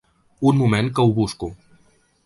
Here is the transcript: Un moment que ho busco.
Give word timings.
Un 0.51 0.57
moment 0.61 0.89
que 1.01 1.05
ho 1.07 1.13
busco. 1.21 1.53